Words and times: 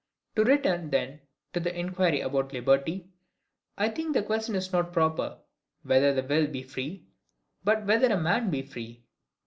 To 0.35 0.43
return, 0.43 0.89
then, 0.89 1.21
to 1.53 1.59
the 1.59 1.79
inquiry 1.79 2.21
about 2.21 2.53
liberty, 2.53 3.11
I 3.77 3.87
think 3.89 4.15
the 4.15 4.23
question 4.23 4.55
is 4.55 4.73
not 4.73 4.93
proper, 4.93 5.37
WHETHER 5.83 6.13
THE 6.15 6.23
WILL 6.23 6.47
BE 6.47 6.63
FREE, 6.63 7.05
but 7.63 7.85
WHETHER 7.85 8.07
A 8.07 8.19
MAN 8.19 8.49
BE 8.49 8.63
FREE. 8.63 9.03